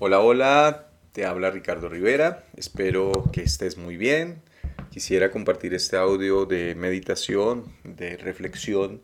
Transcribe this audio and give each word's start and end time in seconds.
Hola, 0.00 0.20
hola, 0.20 0.90
te 1.10 1.24
habla 1.24 1.50
Ricardo 1.50 1.88
Rivera, 1.88 2.44
espero 2.56 3.10
que 3.32 3.42
estés 3.42 3.76
muy 3.76 3.96
bien. 3.96 4.42
Quisiera 4.92 5.32
compartir 5.32 5.74
este 5.74 5.96
audio 5.96 6.46
de 6.46 6.76
meditación, 6.76 7.64
de 7.82 8.16
reflexión 8.16 9.02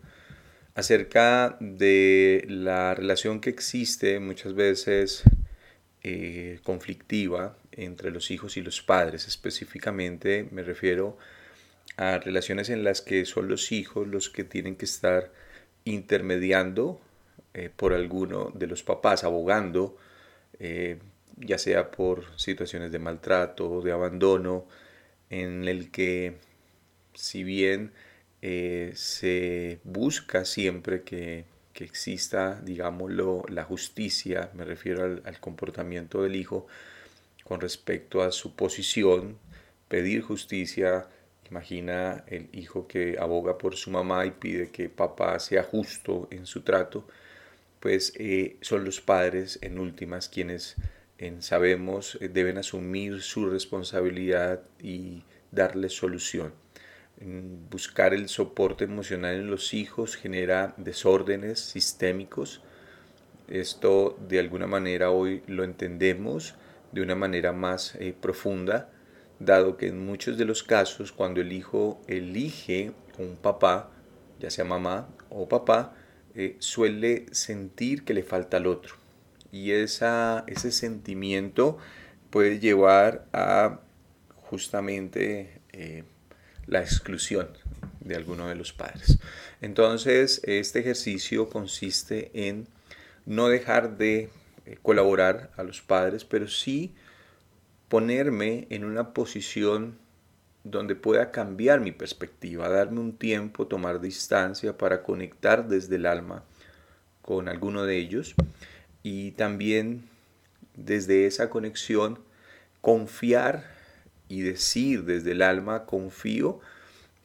acerca 0.76 1.56
de 1.58 2.44
la 2.48 2.94
relación 2.94 3.40
que 3.40 3.50
existe 3.50 4.20
muchas 4.20 4.54
veces 4.54 5.24
eh, 6.04 6.60
conflictiva 6.62 7.58
entre 7.72 8.12
los 8.12 8.30
hijos 8.30 8.56
y 8.56 8.62
los 8.62 8.80
padres. 8.80 9.26
Específicamente 9.26 10.46
me 10.52 10.62
refiero 10.62 11.18
a 11.96 12.18
relaciones 12.18 12.68
en 12.68 12.84
las 12.84 13.00
que 13.00 13.24
son 13.24 13.48
los 13.48 13.72
hijos 13.72 14.06
los 14.06 14.30
que 14.30 14.44
tienen 14.44 14.76
que 14.76 14.84
estar 14.84 15.32
intermediando 15.84 17.00
eh, 17.52 17.68
por 17.74 17.94
alguno 17.94 18.52
de 18.54 18.68
los 18.68 18.84
papás, 18.84 19.24
abogando 19.24 19.98
eh, 20.58 20.98
ya 21.36 21.58
sea 21.58 21.90
por 21.90 22.38
situaciones 22.38 22.92
de 22.92 22.98
maltrato 22.98 23.80
de 23.80 23.92
abandono, 23.92 24.66
en 25.30 25.66
el 25.66 25.90
que 25.90 26.36
si 27.14 27.44
bien 27.44 27.92
eh, 28.42 28.92
se 28.94 29.80
busca 29.84 30.44
siempre 30.44 31.02
que, 31.02 31.46
exista, 31.76 32.60
digámoslo, 32.62 33.42
la 33.48 33.64
justicia, 33.64 34.50
me 34.54 34.64
refiero 34.64 35.02
al, 35.24 35.40
comportamiento 35.40 36.22
del 36.22 36.36
hijo 36.36 36.66
con 37.42 37.60
respecto 37.60 38.22
a 38.22 38.30
su 38.30 38.54
posición, 38.54 39.38
pedir 39.88 40.22
justicia, 40.22 41.08
imagina 41.50 42.24
el 42.28 42.48
hijo 42.52 42.86
que 42.86 43.16
aboga 43.18 43.58
por 43.58 43.76
su 43.76 43.90
mamá 43.90 44.24
y 44.26 44.30
pide 44.30 44.70
que 44.70 44.88
papá 44.88 45.38
sea 45.40 45.62
justo 45.64 46.28
en 46.30 46.46
su 46.46 46.62
trato, 46.62 47.08
pues 47.84 48.14
eh, 48.16 48.56
son 48.62 48.86
los 48.86 49.02
padres 49.02 49.58
en 49.60 49.78
últimas 49.78 50.30
quienes 50.30 50.76
sabemos 51.40 52.16
eh, 52.22 52.30
deben 52.30 52.56
asumir 52.56 53.20
su 53.20 53.44
responsabilidad 53.50 54.62
y 54.82 55.22
darle 55.50 55.90
solución. 55.90 56.54
buscar 57.70 58.14
el 58.14 58.30
soporte 58.30 58.84
emocional 58.84 59.34
en 59.34 59.50
los 59.50 59.74
hijos 59.74 60.16
genera 60.16 60.72
desórdenes 60.78 61.60
sistémicos. 61.60 62.62
Esto 63.48 64.18
de 64.30 64.38
alguna 64.38 64.66
manera 64.66 65.10
hoy 65.10 65.42
lo 65.46 65.62
entendemos 65.62 66.54
de 66.90 67.02
una 67.02 67.14
manera 67.14 67.52
más 67.52 67.96
eh, 67.96 68.14
profunda, 68.18 68.88
dado 69.40 69.76
que 69.76 69.88
en 69.88 70.06
muchos 70.06 70.38
de 70.38 70.46
los 70.46 70.62
casos 70.62 71.12
cuando 71.12 71.42
el 71.42 71.52
hijo 71.52 72.00
elige 72.06 72.92
un 73.18 73.36
papá, 73.36 73.90
ya 74.40 74.48
sea 74.48 74.64
mamá 74.64 75.06
o 75.28 75.46
papá, 75.50 75.94
eh, 76.34 76.56
suele 76.58 77.26
sentir 77.32 78.04
que 78.04 78.14
le 78.14 78.22
falta 78.22 78.56
al 78.56 78.66
otro. 78.66 78.96
Y 79.52 79.70
esa, 79.70 80.44
ese 80.48 80.72
sentimiento 80.72 81.78
puede 82.30 82.58
llevar 82.58 83.26
a 83.32 83.80
justamente 84.34 85.60
eh, 85.72 86.04
la 86.66 86.80
exclusión 86.80 87.48
de 88.00 88.16
alguno 88.16 88.48
de 88.48 88.56
los 88.56 88.72
padres. 88.72 89.18
Entonces, 89.60 90.40
este 90.44 90.80
ejercicio 90.80 91.48
consiste 91.48 92.30
en 92.34 92.66
no 93.26 93.48
dejar 93.48 93.96
de 93.96 94.30
eh, 94.66 94.78
colaborar 94.82 95.52
a 95.56 95.62
los 95.62 95.82
padres, 95.82 96.24
pero 96.24 96.48
sí 96.48 96.94
ponerme 97.88 98.66
en 98.70 98.84
una 98.84 99.14
posición 99.14 99.98
donde 100.64 100.96
pueda 100.96 101.30
cambiar 101.30 101.80
mi 101.80 101.92
perspectiva, 101.92 102.68
darme 102.68 103.00
un 103.00 103.16
tiempo, 103.16 103.66
tomar 103.66 104.00
distancia 104.00 104.76
para 104.76 105.02
conectar 105.02 105.68
desde 105.68 105.96
el 105.96 106.06
alma 106.06 106.42
con 107.22 107.48
alguno 107.48 107.84
de 107.84 107.98
ellos. 107.98 108.34
Y 109.02 109.32
también 109.32 110.08
desde 110.74 111.26
esa 111.26 111.50
conexión 111.50 112.18
confiar 112.80 113.64
y 114.28 114.40
decir 114.40 115.04
desde 115.04 115.32
el 115.32 115.42
alma 115.42 115.84
confío 115.84 116.60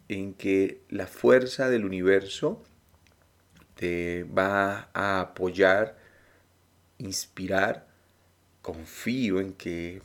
en 0.10 0.34
que 0.34 0.82
la 0.90 1.08
fuerza 1.08 1.70
del 1.70 1.86
universo 1.86 2.62
te 3.76 4.26
va 4.26 4.90
a 4.94 5.22
apoyar, 5.22 5.98
inspirar, 6.98 7.88
confío 8.62 9.40
en 9.40 9.54
que 9.54 10.02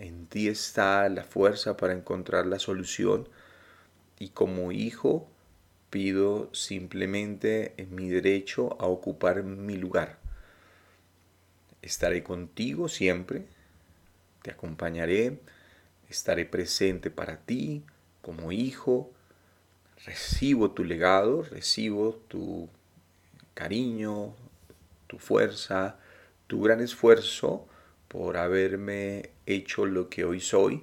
en 0.00 0.26
ti 0.26 0.48
está 0.48 1.06
la 1.10 1.24
fuerza 1.24 1.76
para 1.76 1.92
encontrar 1.92 2.46
la 2.46 2.58
solución 2.58 3.28
y 4.18 4.30
como 4.30 4.72
hijo 4.72 5.28
pido 5.90 6.48
simplemente 6.54 7.74
mi 7.90 8.08
derecho 8.08 8.80
a 8.80 8.86
ocupar 8.86 9.42
mi 9.42 9.76
lugar. 9.76 10.18
Estaré 11.82 12.22
contigo 12.22 12.88
siempre, 12.88 13.44
te 14.40 14.50
acompañaré, 14.50 15.38
estaré 16.08 16.46
presente 16.46 17.10
para 17.10 17.36
ti 17.36 17.84
como 18.22 18.52
hijo, 18.52 19.10
recibo 20.06 20.70
tu 20.70 20.82
legado, 20.84 21.42
recibo 21.42 22.14
tu 22.28 22.70
cariño, 23.52 24.34
tu 25.08 25.18
fuerza, 25.18 25.98
tu 26.46 26.62
gran 26.62 26.80
esfuerzo 26.80 27.66
por 28.10 28.38
haberme 28.38 29.30
hecho 29.46 29.86
lo 29.86 30.08
que 30.08 30.24
hoy 30.24 30.40
soy. 30.40 30.82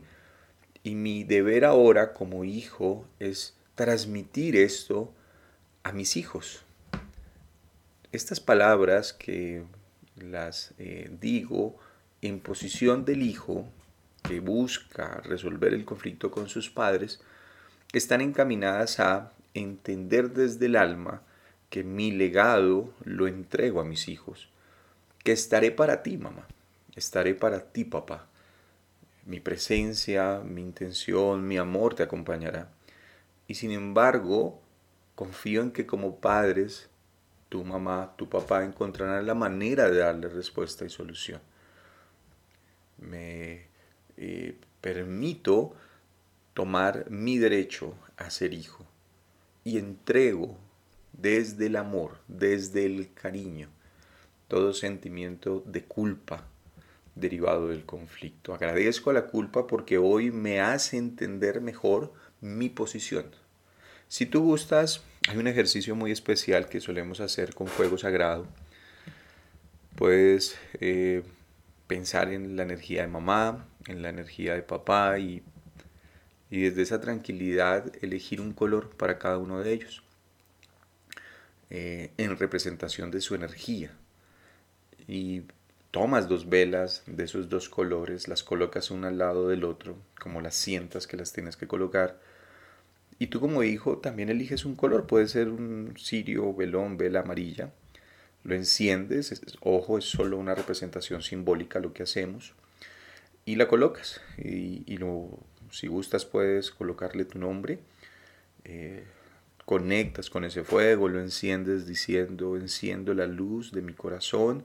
Y 0.82 0.96
mi 0.96 1.26
deber 1.26 1.66
ahora 1.66 2.14
como 2.14 2.46
hijo 2.46 3.06
es 3.20 3.54
transmitir 3.76 4.56
esto 4.56 5.14
a 5.84 5.92
mis 5.92 6.16
hijos. 6.16 6.64
Estas 8.14 8.40
palabras 8.40 9.12
que 9.12 9.64
las 10.16 10.74
eh, 10.78 11.10
digo 11.20 11.78
en 12.22 12.40
posición 12.40 13.04
del 13.04 13.22
hijo 13.22 13.68
que 14.24 14.40
busca 14.40 15.20
resolver 15.26 15.74
el 15.74 15.84
conflicto 15.84 16.32
con 16.32 16.48
sus 16.48 16.70
padres, 16.70 17.20
están 17.92 18.22
encaminadas 18.22 19.02
a 19.02 19.34
entender 19.54 20.32
desde 20.32 20.68
el 20.68 20.78
alma 20.78 21.24
que 21.70 21.84
mi 21.84 22.12
legado 22.12 22.94
lo 23.04 23.28
entrego 23.28 23.82
a 23.82 23.86
mis 23.86 24.08
hijos, 24.08 24.48
que 25.26 25.34
estaré 25.34 25.72
para 25.72 26.04
ti, 26.04 26.18
mamá 26.18 26.48
estaré 26.98 27.36
para 27.36 27.72
ti, 27.72 27.86
papá. 27.86 28.28
Mi 29.26 29.40
presencia, 29.40 30.42
mi 30.44 30.62
intención, 30.62 31.48
mi 31.48 31.58
amor 31.58 31.96
te 31.96 32.04
acompañará. 32.04 32.70
Y 33.48 33.56
sin 33.56 33.72
embargo, 33.72 34.60
confío 35.16 35.62
en 35.62 35.72
que 35.72 35.86
como 35.86 36.20
padres, 36.20 36.90
tu 37.50 37.64
mamá, 37.64 38.14
tu 38.18 38.28
papá 38.28 38.66
encontrarán 38.66 39.26
la 39.26 39.36
manera 39.36 39.90
de 39.90 40.00
darle 40.00 40.28
respuesta 40.28 40.86
y 40.86 40.90
solución. 40.90 41.42
Me 42.98 43.68
eh, 44.18 44.58
permito 44.82 45.76
tomar 46.54 47.10
mi 47.10 47.38
derecho 47.38 47.94
a 48.18 48.30
ser 48.32 48.54
hijo 48.54 48.86
y 49.64 49.78
entrego 49.78 50.58
desde 51.14 51.68
el 51.68 51.76
amor, 51.76 52.18
desde 52.28 52.86
el 52.86 53.14
cariño, 53.14 53.70
todo 54.48 54.74
sentimiento 54.74 55.64
de 55.66 55.84
culpa, 55.84 56.48
derivado 57.20 57.68
del 57.70 57.86
conflicto. 57.86 58.54
Agradezco 58.54 59.10
a 59.10 59.14
la 59.14 59.28
culpa 59.28 59.68
porque 59.68 59.98
hoy 59.98 60.32
me 60.32 60.62
hace 60.62 60.98
entender 60.98 61.62
mejor 61.62 62.14
mi 62.42 62.70
posición. 62.70 63.26
Si 64.08 64.26
tú 64.26 64.44
gustas, 64.44 65.02
hay 65.28 65.38
un 65.38 65.48
ejercicio 65.48 65.96
muy 65.96 66.12
especial 66.12 66.70
que 66.70 66.80
solemos 66.80 67.20
hacer 67.20 67.54
con 67.54 67.68
fuego 67.68 67.98
sagrado. 67.98 68.48
Puedes 69.96 70.58
eh, 70.80 71.24
pensar 71.88 72.32
en 72.32 72.56
la 72.56 72.64
energía 72.64 73.02
de 73.02 73.08
mamá, 73.08 73.68
en 73.88 74.02
la 74.02 74.10
energía 74.10 74.54
de 74.54 74.62
papá 74.62 75.20
y, 75.20 75.44
y 76.50 76.62
desde 76.62 76.84
esa 76.84 77.02
tranquilidad 77.02 77.92
elegir 78.02 78.40
un 78.40 78.54
color 78.54 78.90
para 78.92 79.18
cada 79.18 79.38
uno 79.38 79.60
de 79.60 79.74
ellos 79.74 80.04
eh, 81.70 82.12
en 82.18 82.38
representación 82.38 83.12
de 83.12 83.20
su 83.20 83.36
energía. 83.36 83.92
Y 85.06 85.44
tomas 85.92 86.28
dos 86.28 86.50
velas 86.50 87.04
de 87.06 87.24
esos 87.24 87.50
dos 87.50 87.70
colores, 87.70 88.28
las 88.28 88.44
colocas 88.44 88.92
una 88.92 89.08
al 89.08 89.18
lado 89.18 89.48
del 89.48 89.64
otro, 89.64 89.98
como 90.20 90.42
las 90.42 90.56
sientas 90.56 91.08
que 91.08 91.18
las 91.18 91.34
tienes 91.34 91.58
que 91.58 91.68
colocar. 91.68 92.20
Y 93.20 93.28
tú 93.28 93.40
como 93.40 93.64
hijo 93.64 93.98
también 93.98 94.30
eliges 94.30 94.66
un 94.66 94.76
color, 94.76 95.08
puede 95.08 95.28
ser 95.28 95.50
un 95.50 95.94
cirio, 95.98 96.54
velón, 96.54 96.98
vela 96.98 97.22
amarilla. 97.22 97.72
Lo 98.44 98.56
enciendes, 98.56 99.42
ojo, 99.62 99.98
es 99.98 100.06
solo 100.06 100.38
una 100.38 100.56
representación 100.56 101.22
simbólica 101.22 101.80
lo 101.80 101.94
que 101.94 102.04
hacemos. 102.04 102.54
Y 103.46 103.56
la 103.56 103.68
colocas. 103.68 104.22
Y, 104.38 104.98
lo, 104.98 105.40
si 105.72 105.88
gustas 105.88 106.26
puedes 106.26 106.70
colocarle 106.70 107.26
tu 107.26 107.40
nombre. 107.40 107.80
Eh, 108.64 109.04
conectas 109.66 110.30
con 110.30 110.46
ese 110.46 110.64
fuego, 110.64 111.10
lo 111.10 111.20
enciendes 111.20 111.88
diciendo, 111.88 112.56
enciendo 112.56 113.14
la 113.14 113.26
luz 113.26 113.72
de 113.72 113.82
mi 113.82 113.94
corazón 113.94 114.64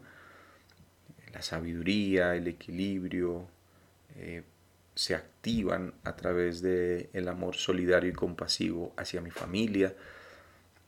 la 1.32 1.43
sabiduría, 1.43 2.34
el 2.37 2.49
equilibrio, 2.49 3.46
eh, 4.17 4.43
se 4.94 5.14
activan 5.14 5.94
a 6.05 6.17
través 6.17 6.61
del 6.61 7.08
el 7.12 7.29
amor 7.29 7.56
solidario 7.56 8.11
y 8.11 8.14
compasivo 8.14 8.93
hacia 8.96 9.20
mi 9.20 9.31
familia. 9.31 9.94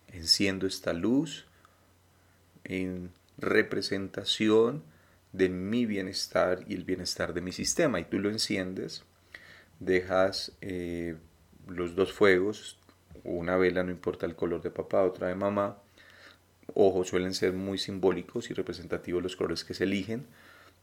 Enciendo 0.09 0.67
esta 0.67 0.93
luz 0.93 1.47
en 2.65 3.11
representación 3.39 4.83
de 5.33 5.49
mi 5.49 5.87
bienestar 5.87 6.65
y 6.69 6.75
el 6.75 6.85
bienestar 6.85 7.35
de 7.35 7.41
mi 7.41 7.53
sistema. 7.53 7.99
Y 7.99 8.05
tú 8.05 8.19
lo 8.19 8.31
enciendes, 8.31 9.05
dejas 9.81 10.53
eh, 10.61 11.17
los 11.67 11.97
dos 11.97 12.13
fuegos, 12.13 12.79
una 13.25 13.57
vela, 13.57 13.83
no 13.83 13.91
importa 13.91 14.27
el 14.27 14.37
color 14.37 14.63
de 14.63 14.71
papá, 14.71 15.03
otra 15.03 15.29
de 15.29 15.35
mamá. 15.35 15.79
Ojo, 16.73 17.05
suelen 17.05 17.35
ser 17.35 17.53
muy 17.53 17.79
simbólicos 17.79 18.51
y 18.51 18.55
representativos 18.55 19.23
los 19.23 19.37
colores 19.37 19.65
que 19.65 19.75
se 19.75 19.85
eligen. 19.85 20.27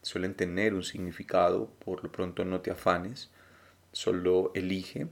Suelen 0.02 0.34
tener 0.34 0.74
un 0.74 0.84
significado, 0.84 1.70
por 1.84 2.02
lo 2.04 2.12
pronto 2.12 2.44
no 2.44 2.60
te 2.60 2.70
afanes, 2.70 3.30
solo 3.92 4.52
elige 4.54 5.08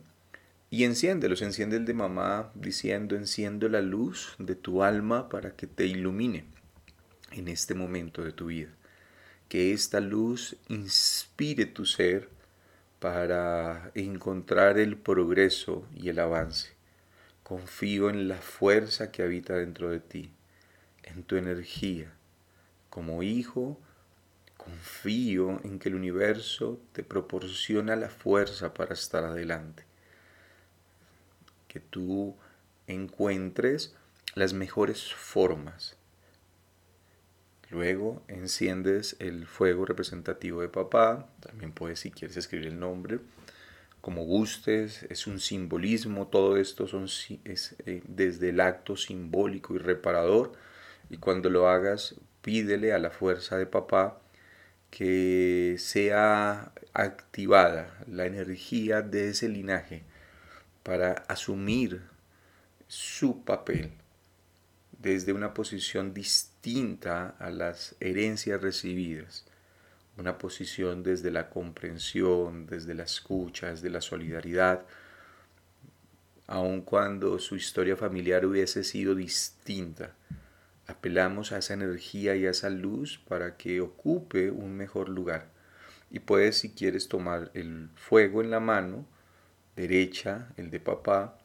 y 0.71 0.85
enciéndelos, 0.85 1.43
enciende 1.43 1.77
el 1.77 1.85
de 1.85 1.95
mamá 1.95 2.53
diciendo, 2.55 3.17
enciendo 3.17 3.69
la 3.69 3.83
luz 3.83 4.37
de 4.39 4.55
tu 4.55 4.85
alma 4.85 5.29
para 5.29 5.57
que 5.57 5.67
te 5.67 5.85
ilumine 5.87 6.45
en 7.33 7.49
este 7.49 7.75
momento 7.75 8.23
de 8.23 8.33
tu 8.33 8.47
vida. 8.47 8.69
Que 9.49 9.73
esta 9.73 9.99
luz 9.99 10.57
inspire 10.69 11.67
tu 11.67 11.87
ser 11.87 12.29
para 13.01 13.91
encontrar 13.97 14.79
el 14.79 14.97
progreso 14.97 15.89
y 15.97 16.09
el 16.09 16.21
avance. 16.21 16.71
Confío 17.43 18.09
en 18.09 18.29
la 18.29 18.37
fuerza 18.37 19.11
que 19.11 19.25
habita 19.25 19.57
dentro 19.57 19.91
de 19.91 19.99
ti, 19.99 20.31
en 21.15 21.23
tu 21.23 21.37
energía. 21.37 22.12
Como 22.89 23.23
hijo, 23.23 23.79
confío 24.57 25.61
en 25.65 25.79
que 25.79 25.89
el 25.89 25.95
universo 25.95 26.81
te 26.93 27.03
proporciona 27.03 27.97
la 27.97 28.09
fuerza 28.09 28.75
para 28.75 28.95
estar 28.95 29.25
adelante 29.25 29.91
que 31.71 31.79
tú 31.79 32.37
encuentres 32.89 33.95
las 34.35 34.53
mejores 34.53 35.15
formas. 35.15 35.97
Luego 37.71 38.25
enciendes 38.27 39.15
el 39.21 39.47
fuego 39.47 39.87
representativo 39.87 40.62
de 40.62 40.69
papá, 40.69 41.29
también 41.39 41.71
puedes 41.71 42.01
si 42.01 42.11
quieres 42.11 42.37
escribir 42.37 42.67
el 42.67 42.81
nombre, 42.81 43.21
como 44.01 44.25
gustes, 44.25 45.05
es 45.05 45.29
un 45.29 45.39
simbolismo, 45.39 46.27
todo 46.27 46.57
esto 46.57 46.89
son, 46.89 47.05
es 47.45 47.77
eh, 47.87 48.03
desde 48.09 48.49
el 48.49 48.61
acto 48.61 48.97
simbólico 48.97 49.77
y 49.77 49.79
reparador, 49.79 50.53
y 51.11 51.19
cuando 51.19 51.51
lo 51.51 51.69
hagas 51.69 52.15
pídele 52.41 52.93
a 52.93 52.99
la 52.99 53.11
fuerza 53.11 53.59
de 53.59 53.67
papá 53.67 54.21
que 54.91 55.77
sea 55.79 56.73
activada 56.95 57.95
la 58.07 58.27
energía 58.27 59.03
de 59.03 59.29
ese 59.29 59.49
linaje 59.49 60.03
para 60.83 61.12
asumir 61.29 62.03
su 62.89 63.45
papel 63.45 63.93
desde 64.99 65.33
una 65.33 65.55
posición 65.55 66.12
distinta 66.12 67.37
a 67.39 67.51
las 67.51 67.95
herencias 68.01 68.61
recibidas, 68.61 69.47
una 70.19 70.37
posición 70.37 71.03
desde 71.03 71.31
la 71.31 71.49
comprensión, 71.49 72.67
desde 72.67 72.95
la 72.95 73.05
escucha, 73.05 73.69
desde 73.69 73.89
la 73.89 74.01
solidaridad, 74.01 74.85
aun 76.47 76.83
cuando 76.83 77.39
su 77.39 77.57
historia 77.57 77.97
familiar 77.97 78.45
hubiese 78.45 78.85
sido 78.85 79.15
distinta. 79.15 80.15
Apelamos 80.91 81.53
a 81.53 81.59
esa 81.59 81.75
energía 81.75 82.35
y 82.35 82.47
a 82.47 82.51
esa 82.51 82.69
luz 82.69 83.21
para 83.29 83.57
que 83.57 83.81
ocupe 83.81 84.51
un 84.51 84.77
mejor 84.77 85.09
lugar. 85.09 85.47
Y 86.11 86.19
puedes, 86.19 86.59
si 86.59 86.71
quieres, 86.71 87.07
tomar 87.07 87.53
el 87.55 87.91
fuego 87.95 88.43
en 88.43 88.51
la 88.51 88.59
mano, 88.59 89.07
derecha, 89.77 90.49
el 90.57 90.71
de 90.71 90.81
papá, 90.81 91.39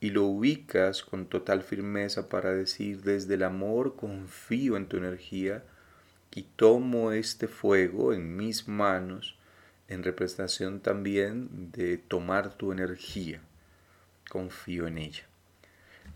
y 0.00 0.10
lo 0.10 0.24
ubicas 0.24 1.04
con 1.04 1.26
total 1.26 1.62
firmeza 1.62 2.28
para 2.28 2.52
decir, 2.52 3.02
desde 3.02 3.34
el 3.34 3.44
amor 3.44 3.94
confío 3.94 4.76
en 4.76 4.86
tu 4.86 4.96
energía 4.96 5.62
y 6.34 6.42
tomo 6.42 7.12
este 7.12 7.46
fuego 7.46 8.12
en 8.12 8.36
mis 8.36 8.66
manos 8.66 9.38
en 9.86 10.02
representación 10.02 10.80
también 10.80 11.70
de 11.70 11.96
tomar 11.96 12.54
tu 12.54 12.72
energía. 12.72 13.40
Confío 14.28 14.88
en 14.88 14.98
ella. 14.98 15.24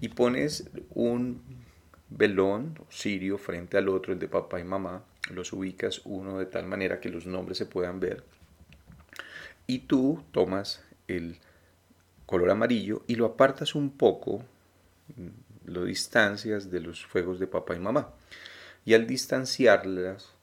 Y 0.01 0.09
pones 0.09 0.71
un 0.91 1.41
velón 2.11 2.79
sirio 2.91 3.39
frente 3.39 3.77
al 3.77 3.89
otro, 3.89 4.13
el 4.13 4.19
de 4.19 4.29
papá 4.29 4.61
y 4.61 4.65
mamá, 4.65 5.05
los 5.31 5.53
ubicas 5.53 6.03
uno 6.05 6.39
de 6.39 6.47
tal 6.47 6.67
manera 6.67 7.01
que 7.01 7.09
los 7.09 7.27
nombres 7.27 7.59
se 7.59 7.67
puedan 7.67 8.01
ver. 8.01 8.25
Y 9.67 9.81
tú 9.81 10.23
tomas 10.33 10.83
el 11.09 11.39
color 12.27 12.51
amarillo 12.51 13.03
y 13.07 13.15
lo 13.15 13.27
apartas 13.27 13.75
un 13.75 13.91
poco, 13.91 14.43
lo 15.65 15.85
distancias 15.85 16.71
de 16.71 16.81
los 16.81 17.05
fuegos 17.05 17.39
de 17.39 17.47
papá 17.47 17.75
y 17.75 17.81
mamá. 17.81 18.11
Y 18.85 18.95
al 18.95 19.07
distanciarlas, 19.07 20.35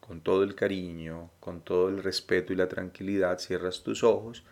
con 0.00 0.20
todo 0.20 0.44
el 0.44 0.54
cariño, 0.54 1.30
con 1.40 1.60
todo 1.62 1.88
el 1.88 2.02
respeto 2.02 2.52
y 2.52 2.56
la 2.56 2.68
tranquilidad, 2.68 3.38
cierras 3.38 3.82
tus 3.82 4.04
ojos 4.04 4.44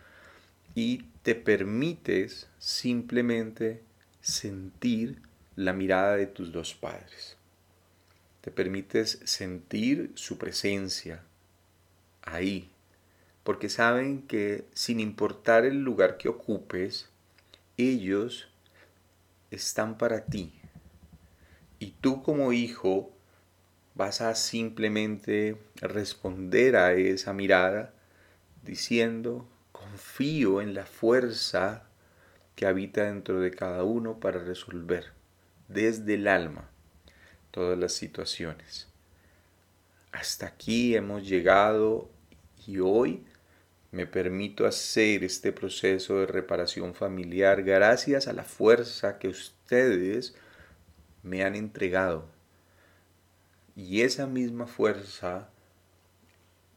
y 0.74 1.04
te 1.22 1.34
permites 1.34 2.48
simplemente 2.58 3.82
sentir 4.20 5.20
la 5.56 5.72
mirada 5.72 6.16
de 6.16 6.26
tus 6.26 6.52
dos 6.52 6.74
padres. 6.74 7.36
Te 8.40 8.50
permites 8.50 9.20
sentir 9.24 10.12
su 10.14 10.38
presencia 10.38 11.22
ahí, 12.22 12.70
porque 13.44 13.68
saben 13.68 14.22
que 14.22 14.64
sin 14.72 15.00
importar 15.00 15.64
el 15.64 15.82
lugar 15.82 16.16
que 16.16 16.28
ocupes, 16.28 17.08
ellos 17.76 18.48
están 19.50 19.98
para 19.98 20.24
ti. 20.24 20.52
Y 21.78 21.92
tú 22.00 22.22
como 22.22 22.52
hijo 22.52 23.12
vas 23.94 24.20
a 24.20 24.34
simplemente 24.34 25.56
responder 25.76 26.76
a 26.76 26.94
esa 26.94 27.32
mirada 27.32 27.92
diciendo, 28.64 29.46
confío 29.72 30.62
en 30.62 30.74
la 30.74 30.86
fuerza 30.86 31.84
que 32.54 32.66
habita 32.66 33.04
dentro 33.04 33.40
de 33.40 33.50
cada 33.50 33.84
uno 33.84 34.18
para 34.18 34.38
resolver 34.38 35.21
desde 35.68 36.14
el 36.14 36.28
alma 36.28 36.68
todas 37.50 37.78
las 37.78 37.92
situaciones. 37.92 38.88
Hasta 40.10 40.46
aquí 40.46 40.96
hemos 40.96 41.26
llegado 41.26 42.10
y 42.66 42.78
hoy 42.78 43.24
me 43.92 44.06
permito 44.06 44.66
hacer 44.66 45.22
este 45.22 45.52
proceso 45.52 46.20
de 46.20 46.26
reparación 46.26 46.94
familiar 46.94 47.62
gracias 47.62 48.26
a 48.26 48.32
la 48.32 48.44
fuerza 48.44 49.18
que 49.18 49.28
ustedes 49.28 50.34
me 51.22 51.44
han 51.44 51.54
entregado. 51.54 52.26
Y 53.76 54.02
esa 54.02 54.26
misma 54.26 54.66
fuerza 54.66 55.50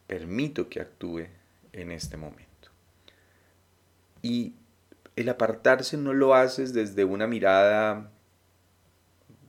permito 0.06 0.68
que 0.68 0.80
actúe 0.80 1.26
en 1.72 1.90
este 1.90 2.16
momento. 2.16 2.70
Y 4.22 4.54
el 5.14 5.28
apartarse 5.28 5.96
no 5.96 6.12
lo 6.12 6.34
haces 6.34 6.74
desde 6.74 7.04
una 7.04 7.26
mirada 7.26 8.10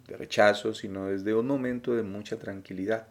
de 0.07 0.17
rechazo, 0.17 0.73
sino 0.73 1.07
desde 1.07 1.33
un 1.33 1.47
momento 1.47 1.95
de 1.95 2.03
mucha 2.03 2.37
tranquilidad. 2.37 3.07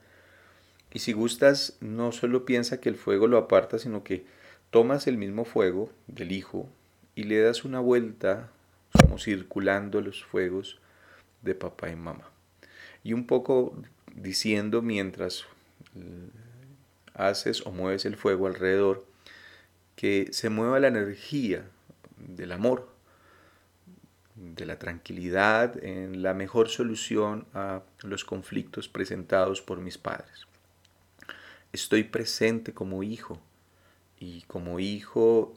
Y 0.92 1.00
si 1.00 1.12
gustas, 1.12 1.76
no 1.80 2.12
solo 2.12 2.44
piensa 2.44 2.80
que 2.80 2.88
el 2.88 2.96
fuego 2.96 3.26
lo 3.26 3.38
aparta, 3.38 3.78
sino 3.78 4.02
que 4.02 4.24
tomas 4.70 5.06
el 5.06 5.18
mismo 5.18 5.44
fuego 5.44 5.90
del 6.06 6.32
hijo 6.32 6.68
y 7.14 7.24
le 7.24 7.40
das 7.40 7.64
una 7.64 7.80
vuelta 7.80 8.50
como 8.92 9.18
circulando 9.18 10.00
los 10.00 10.24
fuegos 10.24 10.78
de 11.42 11.54
papá 11.54 11.90
y 11.90 11.96
mamá. 11.96 12.30
Y 13.04 13.12
un 13.12 13.26
poco 13.26 13.74
diciendo 14.14 14.82
mientras 14.82 15.44
eh, 15.94 16.28
haces 17.14 17.64
o 17.66 17.70
mueves 17.70 18.04
el 18.04 18.16
fuego 18.16 18.46
alrededor, 18.46 19.04
que 19.96 20.28
se 20.32 20.50
mueva 20.50 20.80
la 20.80 20.88
energía 20.88 21.64
del 22.18 22.52
amor, 22.52 22.88
de 24.37 24.66
la 24.66 24.78
tranquilidad 24.78 25.83
en 25.83 26.23
la 26.23 26.35
mejor 26.35 26.69
solución 26.69 27.47
a 27.55 27.83
los 28.02 28.25
conflictos 28.25 28.88
presentados 28.88 29.62
por 29.62 29.81
mis 29.81 29.99
padres. 29.99 30.47
Estoy 31.73 32.05
presente 32.05 32.73
como 32.73 33.02
hijo 33.02 33.40
y 34.19 34.43
como 34.43 34.78
hijo 34.78 35.55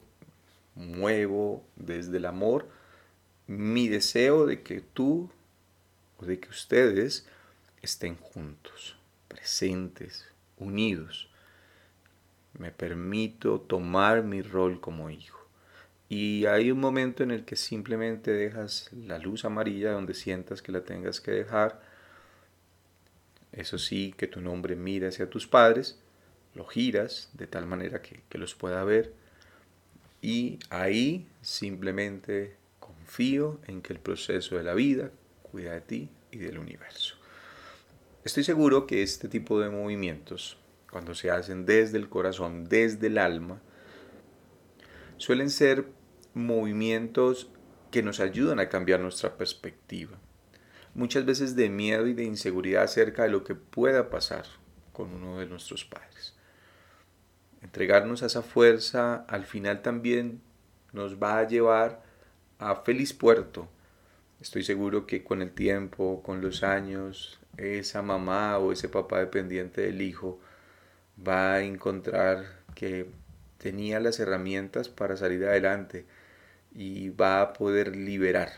muevo 0.74 1.64
desde 1.76 2.16
el 2.16 2.26
amor 2.26 2.68
mi 3.46 3.88
deseo 3.88 4.46
de 4.46 4.62
que 4.62 4.80
tú 4.80 5.30
o 6.18 6.24
de 6.24 6.38
que 6.38 6.48
ustedes 6.48 7.26
estén 7.82 8.16
juntos, 8.16 8.96
presentes, 9.28 10.26
unidos. 10.56 11.28
Me 12.58 12.70
permito 12.70 13.60
tomar 13.60 14.22
mi 14.22 14.42
rol 14.42 14.80
como 14.80 15.10
hijo. 15.10 15.39
Y 16.10 16.44
hay 16.46 16.72
un 16.72 16.80
momento 16.80 17.22
en 17.22 17.30
el 17.30 17.44
que 17.44 17.54
simplemente 17.54 18.32
dejas 18.32 18.90
la 18.92 19.18
luz 19.18 19.44
amarilla 19.44 19.92
donde 19.92 20.12
sientas 20.12 20.60
que 20.60 20.72
la 20.72 20.82
tengas 20.82 21.20
que 21.20 21.30
dejar. 21.30 21.80
Eso 23.52 23.78
sí, 23.78 24.12
que 24.18 24.26
tu 24.26 24.40
nombre 24.40 24.74
mire 24.74 25.06
hacia 25.06 25.30
tus 25.30 25.46
padres 25.46 26.00
lo 26.54 26.64
giras 26.64 27.30
de 27.34 27.46
tal 27.46 27.66
manera 27.66 28.02
que, 28.02 28.38
los 28.38 28.54
pueda 28.54 28.82
ver 28.84 29.12
y 30.20 30.58
ahí 30.68 31.28
simplemente 31.42 32.56
confío 32.78 33.60
en 33.66 33.80
que 33.80 33.92
el 33.92 34.00
proceso 34.00 34.56
de 34.56 34.64
la 34.64 34.74
vida 34.74 35.10
cuida 35.42 35.72
de 35.72 35.80
ti 35.80 36.10
y 36.32 36.38
del 36.38 36.58
universo. 36.58 37.14
Estoy 38.24 38.44
seguro 38.44 38.86
que 38.86 39.02
este 39.02 39.28
tipo 39.28 39.60
de 39.60 39.70
movimientos, 39.70 40.58
cuando 40.90 41.14
se 41.14 41.30
hacen 41.30 41.64
desde 41.64 41.98
el 41.98 42.08
corazón, 42.08 42.64
desde 42.68 43.06
el 43.06 43.18
alma, 43.18 43.62
suelen 45.16 45.50
ser 45.50 45.86
movimientos 46.34 47.50
que 47.90 48.02
nos 48.02 48.20
ayudan 48.20 48.60
a 48.60 48.68
cambiar 48.68 49.00
nuestra 49.00 49.36
perspectiva. 49.36 50.18
Muchas 50.94 51.24
veces 51.24 51.56
de 51.56 51.68
miedo 51.68 52.06
y 52.06 52.14
de 52.14 52.24
inseguridad 52.24 52.84
acerca 52.84 53.24
de 53.24 53.30
lo 53.30 53.44
que 53.44 53.54
pueda 53.54 54.10
pasar 54.10 54.44
con 54.92 55.12
uno 55.12 55.38
de 55.38 55.46
nuestros 55.46 55.84
padres. 55.84 56.34
Entregarnos 57.62 58.22
a 58.22 58.26
esa 58.26 58.42
fuerza 58.42 59.24
al 59.28 59.44
final 59.44 59.82
también 59.82 60.40
nos 60.92 61.22
va 61.22 61.38
a 61.38 61.46
llevar 61.46 62.02
a 62.58 62.76
feliz 62.76 63.12
puerto. 63.12 63.68
Estoy 64.40 64.62
seguro 64.64 65.06
que 65.06 65.22
con 65.22 65.42
el 65.42 65.52
tiempo, 65.52 66.22
con 66.22 66.40
los 66.40 66.62
años, 66.62 67.38
esa 67.56 68.02
mamá 68.02 68.58
o 68.58 68.72
ese 68.72 68.88
papá 68.88 69.18
dependiente 69.18 69.82
del 69.82 70.00
hijo 70.00 70.40
va 71.26 71.54
a 71.54 71.62
encontrar 71.62 72.46
que 72.74 73.10
tenía 73.58 74.00
las 74.00 74.18
herramientas 74.18 74.88
para 74.88 75.16
salir 75.16 75.44
adelante 75.44 76.06
y 76.72 77.10
va 77.10 77.42
a 77.42 77.52
poder 77.52 77.96
liberar 77.96 78.50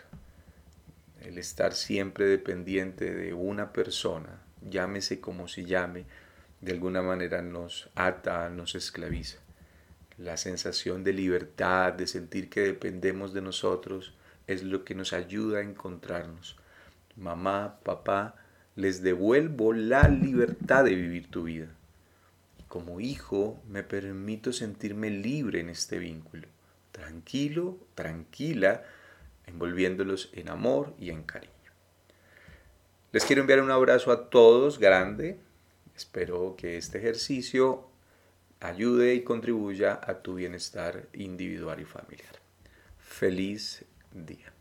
el 1.25 1.39
estar 1.39 1.73
siempre 1.73 2.27
dependiente 2.27 3.15
de 3.15 3.33
una 3.33 3.73
persona, 3.73 4.41
llámese 4.69 5.21
como 5.21 5.49
se 5.49 5.65
llame, 5.65 6.05
de 6.61 6.73
alguna 6.73 7.03
manera 7.03 7.43
nos 7.43 7.89
ata, 7.95 8.49
nos 8.49 8.75
esclaviza. 8.75 9.39
La 10.19 10.37
sensación 10.37 11.05
de 11.05 11.13
libertad, 11.13 11.93
de 11.93 12.07
sentir 12.07 12.49
que 12.49 12.61
dependemos 12.61 13.33
de 13.33 13.41
nosotros, 13.41 14.15
es 14.47 14.63
lo 14.63 14.85
que 14.85 14.95
nos 14.95 15.13
ayuda 15.13 15.59
a 15.59 15.63
encontrarnos. 15.63 16.57
Mamá, 17.17 17.79
papá, 17.83 18.35
les 18.77 19.03
devuelvo 19.03 19.73
la 19.73 20.09
libertad 20.09 20.85
de 20.85 20.95
vivir 20.95 21.31
tu 21.31 21.45
vida. 21.45 21.69
Como 22.69 23.01
hijo 23.01 23.61
me 23.69 23.83
permito 23.83 24.53
sentirme 24.53 25.11
libre 25.11 25.61
en 25.61 25.69
este 25.69 25.99
vínculo, 25.99 26.49
tranquilo, 27.03 27.79
tranquila, 27.97 28.85
envolviéndolos 29.47 30.31
en 30.35 30.49
amor 30.49 30.95
y 31.01 31.11
en 31.11 31.25
cariño. 31.25 31.53
Les 33.11 33.25
quiero 33.25 33.43
enviar 33.43 33.61
un 33.61 33.73
abrazo 33.73 34.13
a 34.13 34.31
todos 34.31 34.79
grande. 34.79 35.41
Espero 35.97 36.55
que 36.57 36.77
este 36.77 36.99
ejercicio 36.99 37.89
ayude 38.61 39.15
y 39.15 39.25
contribuya 39.25 39.99
a 40.01 40.23
tu 40.23 40.37
bienestar 40.37 41.09
individual 41.13 41.81
y 41.81 41.85
familiar. 41.85 42.37
Feliz 43.01 43.85
día. 44.13 44.53